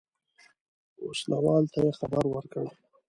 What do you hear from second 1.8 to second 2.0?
یې